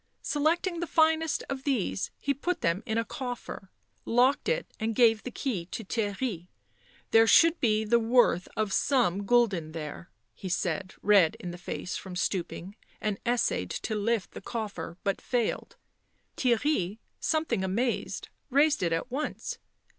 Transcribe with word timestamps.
Selecting 0.23 0.79
the 0.79 0.87
finest 0.87 1.43
of 1.47 1.63
these 1.63 2.09
he 2.17 2.33
put 2.33 2.61
them 2.61 2.81
in 2.87 2.97
a 2.97 3.05
coffer, 3.05 3.69
locked 4.03 4.49
it 4.49 4.65
and 4.79 4.95
gave 4.95 5.21
the 5.21 5.29
key 5.29 5.67
to 5.67 5.83
Theirry." 5.83 6.47
There 7.11 7.27
should 7.27 7.59
be 7.59 7.85
the 7.85 7.99
worth 7.99 8.47
of 8.57 8.73
some 8.73 9.27
gulden 9.27 9.73
there," 9.73 10.09
he 10.33 10.49
said, 10.49 10.95
red 11.03 11.35
in 11.39 11.51
the 11.51 11.57
face 11.59 11.97
from 11.97 12.15
stooping, 12.15 12.75
and 12.99 13.19
essayed 13.27 13.69
to 13.69 13.93
lift 13.93 14.31
the 14.31 14.41
coffer, 14.41 14.97
but 15.03 15.21
failed. 15.21 15.75
Theirry, 16.35 16.97
something 17.19 17.63
amazed, 17.63 18.29
raised 18.49 18.81
it 18.81 18.93
at 18.93 19.11
once. 19.11 19.59